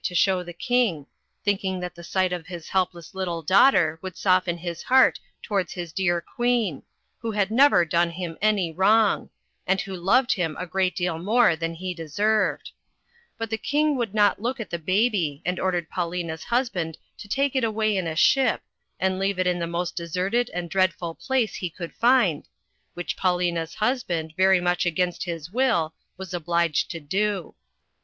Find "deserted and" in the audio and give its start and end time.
19.95-20.67